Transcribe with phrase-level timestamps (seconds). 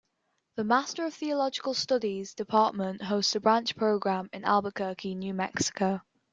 [0.55, 6.01] The Master of Theological Studies department hosts a branch program in Albuquerque, New Mexico.